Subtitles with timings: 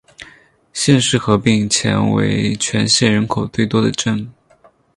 [0.73, 4.33] 县市合并前为全县人口最多的镇。